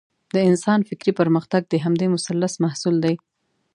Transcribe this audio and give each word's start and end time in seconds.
د 0.33 0.35
انسان 0.49 0.79
فکري 0.89 1.11
پرمختګ 1.19 1.61
د 1.67 1.73
همدې 1.85 2.07
مثلث 2.15 2.53
محصول 2.63 2.95
دی. 3.05 3.15